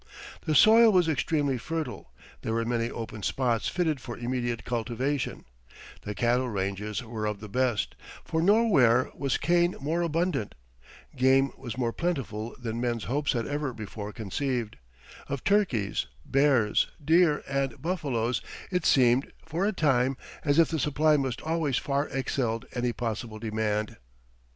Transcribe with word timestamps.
The 0.45 0.55
soil 0.55 0.91
was 0.91 1.07
extremely 1.07 1.59
fertile; 1.59 2.11
there 2.41 2.53
were 2.53 2.65
many 2.65 2.89
open 2.89 3.21
spots 3.21 3.67
fitted 3.69 4.01
for 4.01 4.17
immediate 4.17 4.65
cultivation; 4.65 5.45
the 6.01 6.15
cattle 6.15 6.49
ranges 6.49 7.03
were 7.03 7.27
of 7.27 7.39
the 7.39 7.47
best, 7.47 7.95
for 8.25 8.41
nowhere 8.41 9.11
was 9.13 9.37
cane 9.37 9.75
more 9.79 10.01
abundant; 10.01 10.55
game 11.15 11.51
was 11.55 11.77
more 11.77 11.93
plentiful 11.93 12.55
than 12.59 12.81
men's 12.81 13.03
hopes 13.03 13.33
had 13.33 13.45
ever 13.45 13.73
before 13.75 14.11
conceived 14.11 14.77
of 15.27 15.43
turkeys, 15.43 16.07
bears, 16.25 16.87
deer, 17.05 17.43
and 17.47 17.79
buffaloes 17.79 18.41
it 18.71 18.87
seemed, 18.87 19.31
for 19.45 19.67
a 19.67 19.71
time, 19.71 20.17
as 20.43 20.57
if 20.57 20.69
the 20.69 20.79
supply 20.79 21.15
must 21.15 21.43
always 21.43 21.77
far 21.77 22.09
excelled 22.09 22.65
any 22.73 22.91
possible 22.91 23.37
demand. 23.37 23.97